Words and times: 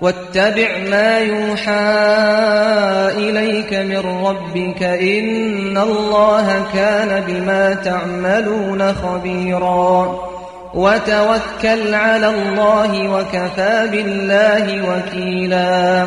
واتبع 0.00 0.68
ما 0.90 1.18
يوحى 1.18 1.72
إليك 3.16 3.74
من 3.74 4.24
ربك 4.26 4.82
إن 4.82 5.78
الله 5.78 6.66
كان 6.74 7.22
بما 7.26 7.74
تعملون 7.74 8.94
خبيرا. 8.94 10.20
وتوكل 10.74 11.94
على 11.94 12.28
الله 12.28 13.12
وكفى 13.12 13.88
بالله 13.92 14.90
وكيلا. 14.90 16.06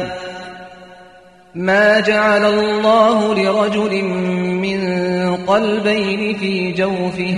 ما 1.55 1.99
جعل 1.99 2.45
الله 2.45 3.35
لرجل 3.35 4.03
من 4.63 4.81
قلبين 5.35 6.37
في 6.37 6.71
جوفه 6.71 7.37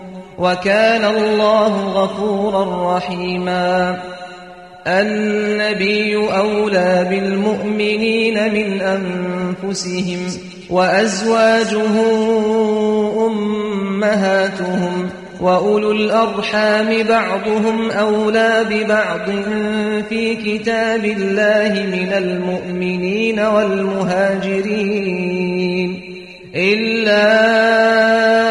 وكان 0.41 1.05
الله 1.05 1.87
غفورا 1.87 2.97
رحيما. 2.97 3.97
النبي 4.87 6.15
أولى 6.15 7.07
بالمؤمنين 7.09 8.53
من 8.53 8.81
أنفسهم 8.81 10.19
وأزواجه 10.69 11.95
أمهاتهم 13.27 15.09
وأولو 15.41 15.91
الأرحام 15.91 17.03
بعضهم 17.03 17.91
أولى 17.91 18.65
ببعض 18.69 19.25
في 20.09 20.35
كتاب 20.35 21.05
الله 21.05 21.69
من 21.69 22.13
المؤمنين 22.13 23.39
والمهاجرين. 23.39 24.81
إلا 26.55 28.50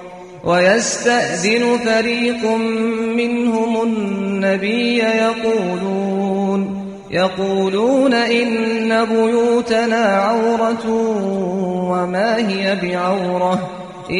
ويستأذن 0.43 1.77
فريق 1.85 2.45
منهم 3.15 3.83
النبي 3.83 4.97
يقولون 4.97 6.81
يقولون 7.11 8.13
إن 8.13 9.05
بيوتنا 9.05 10.05
عورة 10.05 10.87
وما 11.91 12.37
هي 12.37 12.77
بعورة 12.81 13.69
إن 14.09 14.15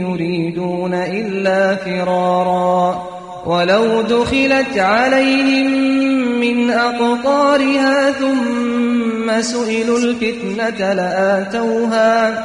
يريدون 0.00 0.94
إلا 0.94 1.76
فرارا. 1.76 3.10
ولو 3.46 4.02
دخلت 4.02 4.78
عليهم 4.78 5.70
من 6.40 6.70
أقطارها 6.70 8.10
ثم 8.10 9.42
سئلوا 9.42 9.98
الفتنة 9.98 10.92
لآتوها 10.92 12.44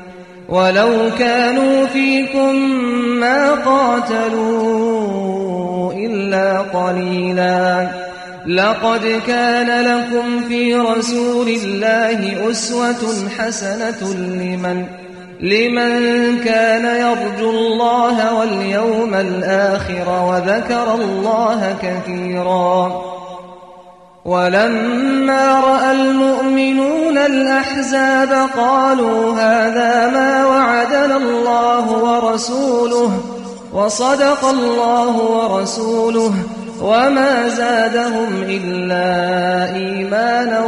ولو 0.51 1.09
كانوا 1.19 1.85
فيكم 1.85 2.55
ما 3.19 3.51
قاتلوا 3.51 5.13
إلا 5.93 6.59
قليلا. 6.59 7.87
لقد 8.47 9.21
كان 9.27 9.85
لكم 9.85 10.41
في 10.47 10.75
رسول 10.75 11.47
الله 11.47 12.51
أسوة 12.51 13.29
حسنة 13.37 14.13
لمن 14.13 14.85
لمن 15.41 16.39
كان 16.45 16.85
يرجو 16.85 17.49
الله 17.49 18.39
واليوم 18.39 19.13
الآخر 19.13 20.09
وذكر 20.29 20.93
الله 20.95 21.75
كثيرا. 21.81 23.01
ولما 24.25 25.59
رأى 25.59 25.91
المؤمنون 25.91 27.17
الأحزاب 27.17 28.49
قالوا 28.57 29.33
هذا 29.33 30.09
ما 30.13 30.40
وعدنا 31.11 31.17
الله 31.17 31.85
ورسوله 31.91 33.11
وصدق 33.73 34.45
الله 34.45 35.15
ورسوله 35.17 36.33
وما 36.81 37.49
زادهم 37.49 38.43
إلا 38.43 39.75
إيمانا 39.75 40.65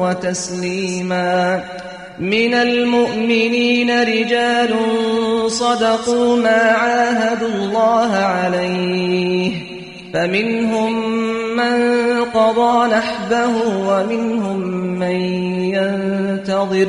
وتسليما. 0.00 1.60
من 2.18 2.54
المؤمنين 2.54 4.00
رجال 4.02 4.74
صدقوا 5.50 6.36
ما 6.36 6.50
عاهدوا 6.50 7.48
الله 7.48 8.12
عليه 8.16 9.52
فمنهم 10.14 11.08
من 11.56 11.76
قضى 12.24 12.88
نحبه 12.94 13.52
ومنهم 13.88 14.58
من 14.98 15.16
ينتظر. 15.78 16.88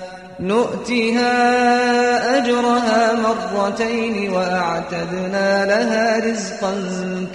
نؤتها 0.41 2.37
أجرها 2.37 3.13
مرتين 3.13 4.29
وأعتدنا 4.29 5.65
لها 5.65 6.31
رزقا 6.31 6.73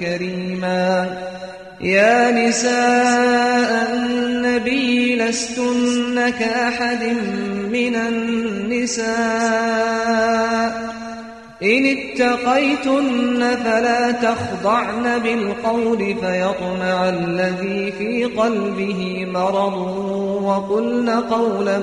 كريما. 0.00 1.06
يا 1.80 2.30
نساء 2.30 3.94
النبي 3.94 5.16
لستن 5.16 6.28
كأحد 6.28 7.04
من 7.72 7.94
النساء. 7.94 9.06
إن 11.62 11.86
اتقيتن 11.86 13.56
فلا 13.64 14.10
تخضعن 14.10 15.18
بالقول 15.18 15.98
فيطمع 15.98 17.08
الذي 17.08 17.92
في 17.98 18.24
قلبه 18.24 19.26
مرض. 19.30 19.76
وقلن 20.42 21.10
قولا 21.10 21.82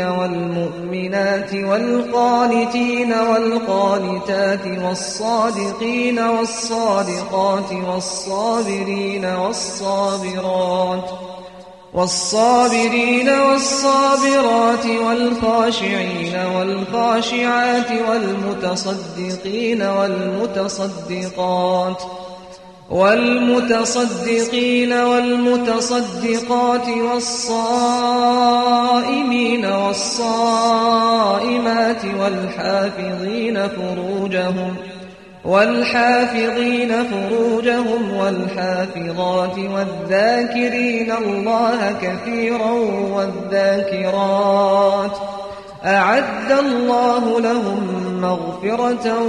والمؤمنات 0.00 1.54
والقانتين 1.54 3.12
والقانتات 3.12 4.66
والصادقين 4.84 6.18
والصادقات 6.18 7.72
والصابرين 7.72 9.24
والصابرات 9.24 11.10
والصابرين 11.94 13.28
والصابرات 13.28 14.86
والخاشعين 14.86 16.36
والخاشعات 16.56 17.90
والمتصدقين 18.08 19.82
والمتصدقات 19.82 21.24
والمتصدقين 22.90 24.92
والمتصدقات 24.92 26.88
والصائمين 26.88 28.04
والصائمات 29.66 31.22
والحافظين 32.20 33.68
فروجهم 33.68 34.76
والحافظين 35.44 37.04
فروجهم 37.04 38.16
والحافظات 38.16 39.58
والذاكرين 39.58 41.12
الله 41.12 41.94
كثيرا 42.02 42.70
والذاكرات 43.14 45.16
أعد 45.84 46.52
الله 46.52 47.40
لهم 47.40 47.88
مغفرة 48.20 49.22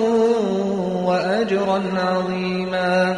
وأجرا 1.06 1.84
عظيما 1.98 3.18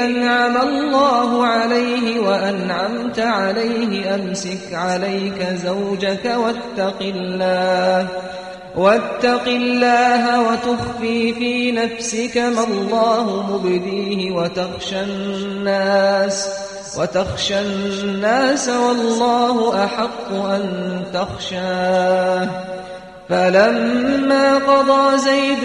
أنعم 0.00 0.56
الله 0.56 1.46
عليه 1.46 2.20
وأنعمت 2.20 3.18
عليه 3.18 4.14
أمسك 4.14 4.72
عليك 4.72 5.46
زوجك 5.64 6.34
واتق 6.36 6.96
الله 7.00 8.08
واتق 8.76 9.48
الله 9.48 10.40
وتخفي 10.40 11.34
في 11.34 11.72
نفسك 11.72 12.38
ما 12.38 12.64
الله 12.64 13.52
مبديه 13.52 14.32
وتخشى 14.32 15.00
الناس 15.00 16.48
وتخشى 16.98 17.60
الناس 17.60 18.68
والله 18.68 19.84
أحق 19.84 20.32
أن 20.32 21.02
تخشاه. 21.14 22.48
فلما 23.28 24.54
قضى 24.54 25.18
زيد 25.18 25.64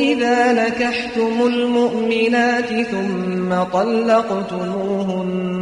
إذا 0.00 0.52
نكحتم 0.52 1.46
المؤمنات 1.46 2.68
ثم 2.68 3.62
طلقتموهن 3.72 5.58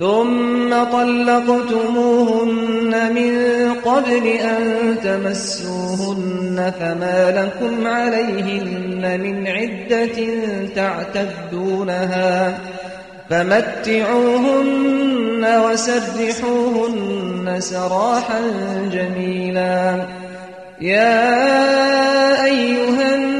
ثم 0.00 0.84
طلقتموهن 0.92 2.92
من 3.14 3.32
قبل 3.74 4.26
أن 4.26 4.96
تمسوهن 5.04 6.72
فما 6.80 7.30
لكم 7.30 7.86
عليهن 7.86 9.20
من 9.20 9.46
عدة 9.46 10.18
تعتدونها 10.76 12.58
فمتعوهن 13.30 15.46
وسرحوهن 15.64 17.56
سراحا 17.58 18.40
جميلا 18.92 19.96
يا 20.80 22.44
أيها 22.44 23.37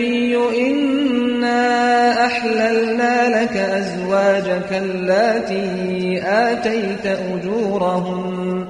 النبي 0.00 0.36
إنا 0.70 2.26
أحللنا 2.26 3.42
لك 3.42 3.56
أزواجك 3.56 4.72
اللاتي 4.72 6.22
آتيت 6.24 7.06
أجورهن 7.06 8.66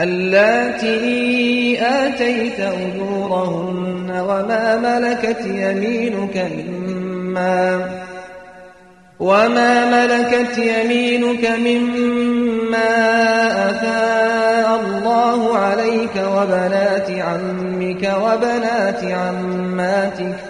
اللاتي 0.00 1.78
آتيت 1.80 2.60
أجورهن 2.60 4.10
وما 4.10 4.76
ملكت 4.76 5.46
يمينك 5.46 6.46
مما 6.56 7.80
وما 9.20 9.90
ملكت 9.90 10.58
يمينك 10.58 11.50
مما 11.50 12.90
أفاء 13.70 14.80
الله 14.80 15.56
عليك 15.56 16.16
وبنات 16.16 17.10
عمك 17.10 18.12
وبنات 18.22 19.04
عماتك 19.04 20.49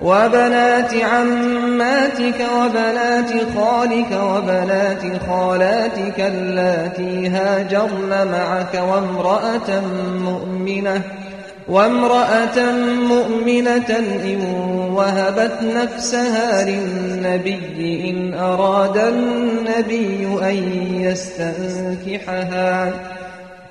وبنات 0.00 0.94
عماتك 0.94 2.46
وبنات 2.56 3.30
خالك 3.56 4.12
وبنات 4.22 5.02
خالاتك 5.28 6.20
اللاتي 6.20 7.28
هاجرن 7.28 8.28
معك 8.32 8.74
وامرأة 8.74 9.80
مؤمنة 10.24 11.02
وامرأة 11.68 12.72
مؤمنة 13.08 13.98
إن 14.24 14.40
وهبت 14.94 15.62
نفسها 15.62 16.64
للنبي 16.64 18.10
إن 18.10 18.34
أراد 18.34 18.96
النبي 18.96 20.28
أن 20.42 20.56
يستنكحها 21.00 22.92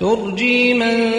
ترجي 0.00 0.74
من 0.74 1.12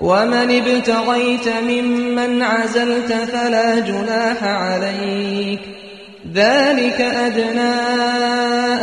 ومن 0.00 0.62
ابتغيت 0.62 1.48
ممن 1.48 2.42
عزلت 2.42 3.12
فلا 3.12 3.78
جناح 3.78 4.44
عليك. 4.44 5.60
ذلك 6.34 7.00
أدنى 7.00 7.74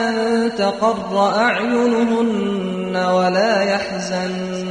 أن 0.09 0.51
تقر 0.57 1.35
أعينهن 1.37 2.95
ولا 2.95 3.61
يحزن. 3.63 4.70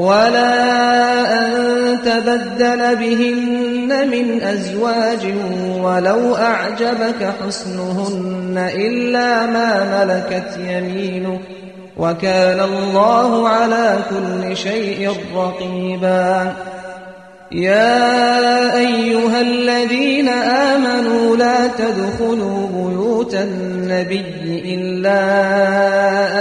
ولا 0.00 0.52
أن 1.38 1.98
تبدل 2.04 2.96
بهن 2.96 4.08
من 4.10 4.42
أزواج 4.42 5.34
ولو 5.82 6.36
أعجبك 6.36 7.34
حسنهن 7.44 8.70
إلا 8.74 9.46
ما 9.46 10.04
ملكت 10.04 10.56
يمينك 10.56 11.40
وكان 11.96 12.60
الله 12.60 13.48
على 13.48 13.98
كل 14.10 14.56
شيء 14.56 15.12
رقيبا 15.36 16.52
يا 17.52 18.78
أيها 18.78 19.40
الذين 19.40 20.28
آمنوا 20.28 21.36
لا 21.36 21.66
تدخلوا 21.66 22.68
بيوت 22.68 23.34
النبي 23.34 24.62
إلا 24.74 25.22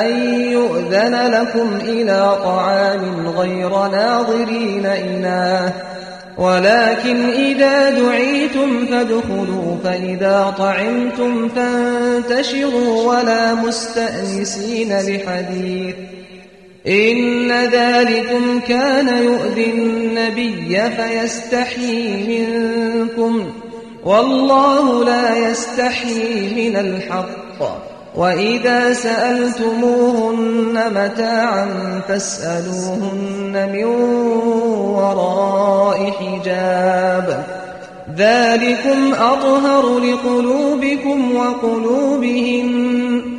أن 0.06 0.34
يؤذن 0.52 1.16
لكم 1.32 1.80
إلى 1.82 2.38
طعام 2.44 3.28
غير 3.28 3.70
ناظرين 3.70 4.86
إناه. 4.86 5.74
ولكن 6.38 7.30
إذا 7.30 7.90
دعيتم 7.90 8.86
فادخلوا 8.86 9.78
فإذا 9.84 10.56
طعمتم 10.58 11.50
فانتشروا 11.50 13.16
ولا 13.16 13.54
مستأنسين 13.54 15.00
لحديث. 15.00 15.96
إن 16.88 17.52
ذلكم 17.52 18.60
كان 18.68 19.24
يؤذي 19.24 19.72
النبي 19.72 20.82
فيستحيي 20.90 22.48
منكم 22.48 23.44
والله 24.06 25.04
لا 25.04 25.52
يستحيي 25.52 26.70
من 26.70 26.76
الحق. 26.76 27.90
وإذا 28.16 28.94
سألتموهن 28.94 30.74
متاعا 30.74 31.68
فاسألوهن 32.08 33.70
من 33.74 33.86
وراء 34.96 36.12
حجاب. 36.12 37.44
ذلكم 38.18 39.14
أطهر 39.14 40.00
لقلوبكم 40.00 41.36
وقلوبهم 41.36 43.39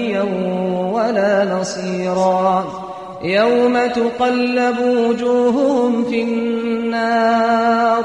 ولا 1.11 1.59
نصيرا. 1.59 2.65
يوم 3.23 3.77
تقلب 3.87 4.79
وجوههم 4.79 6.03
في 6.03 6.23
النار. 6.23 8.03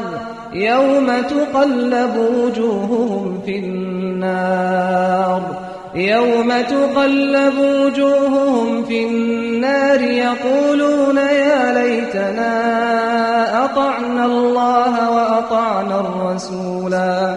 يوم 0.53 1.07
تقلب 1.07 2.17
وجوههم 2.17 3.41
في 3.47 3.59
النار. 3.59 5.43
يوم 5.95 6.53
تقلب 6.61 7.59
وجوههم 7.59 8.85
في 8.85 9.07
النار 9.07 10.01
يقولون 10.01 11.17
يا 11.17 11.73
ليتنا 11.73 12.55
أطعنا 13.65 14.25
الله 14.25 15.11
وأطعنا 15.11 16.01
الرسولا. 16.01 17.37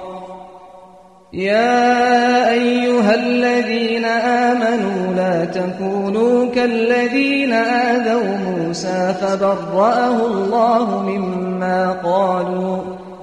يا 1.33 2.51
أيها 2.51 3.15
الذين 3.15 4.05
آمنوا 4.05 5.15
لا 5.15 5.45
تكونوا 5.45 6.51
كالذين 6.55 7.53
آذوا 7.53 8.37
موسى 8.47 9.13
فبرأه 9.21 10.27
الله 10.27 11.03
مما 11.03 11.91
قالوا 12.03 12.77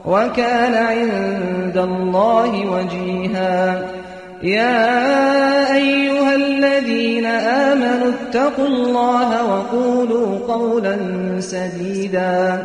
وكان 0.05 0.75
عند 0.75 1.77
الله 1.77 2.71
وجيها. 2.71 3.83
يا 4.43 5.75
أيها 5.75 6.35
الذين 6.35 7.27
آمنوا 7.27 8.13
اتقوا 8.21 8.67
الله 8.67 9.31
وقولوا 9.53 10.39
قولا 10.49 10.97
سديدا. 11.41 12.65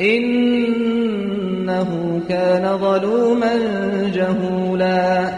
إنه 0.00 1.88
كان 2.28 2.78
ظلوما 2.78 3.52
جهولا 4.14 5.30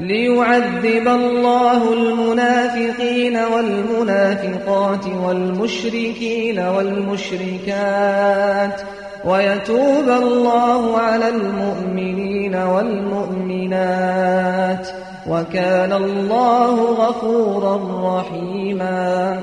ليعذب 0.00 1.08
الله 1.08 1.92
المنافقين 1.92 3.36
والمنافقات 3.36 5.06
والمشركين 5.24 6.60
والمشركات 6.60 7.84
ويتوب 9.24 10.08
الله 10.08 10.98
على 10.98 11.28
المؤمنين 11.28 12.54
والمؤمنات 12.56 13.84
وكان 15.28 15.92
الله 15.92 16.74
غفورا 16.92 17.80
رحيما 18.18 19.40